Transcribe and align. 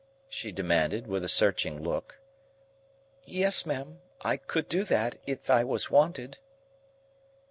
she 0.27 0.51
demanded, 0.51 1.05
with 1.05 1.23
a 1.23 1.29
searching 1.29 1.83
look. 1.83 2.17
"Yes, 3.23 3.67
ma'am; 3.67 4.01
I 4.23 4.35
could 4.37 4.67
do 4.67 4.83
that, 4.85 5.19
if 5.27 5.47
I 5.47 5.63
was 5.63 5.91
wanted." 5.91 6.39